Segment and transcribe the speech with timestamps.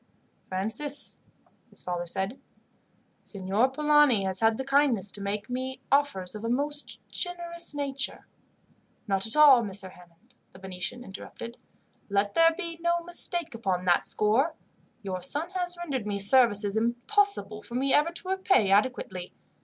[0.49, 1.19] "Francis,"
[1.69, 2.39] his father said,
[3.19, 8.25] "Signor Polani has had the kindness to make me offers of a most generous nature."
[9.07, 11.59] "Not at all, Messer Hammond," the Venetian interrupted.
[12.09, 14.55] "Let there be no mistake upon that score.
[15.03, 19.35] Your son has rendered me services impossible for me ever to repay adequately.